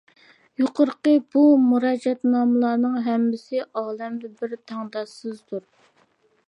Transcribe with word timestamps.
يۇقىرىقى 0.61 1.11
بۇ 1.35 1.43
مۇراجىئەتنامىلەرنىڭ 1.65 2.97
ھەممىسى 3.09 3.63
ئالەمدە 3.83 4.35
بىر، 4.41 4.61
تەڭداشسىزدۇر. 4.73 5.69